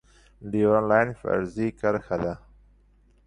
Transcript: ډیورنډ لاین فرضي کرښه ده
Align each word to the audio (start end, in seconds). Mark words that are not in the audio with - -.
ډیورنډ 0.51 0.85
لاین 0.91 1.09
فرضي 1.19 1.67
کرښه 1.79 2.17
ده 2.23 2.33